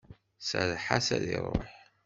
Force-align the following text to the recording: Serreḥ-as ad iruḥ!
Serreḥ-as 0.49 1.07
ad 1.15 1.23
iruḥ! 1.35 1.69